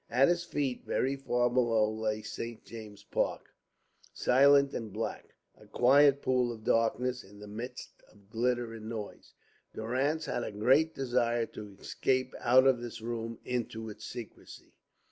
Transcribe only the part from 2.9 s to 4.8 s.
Park, silent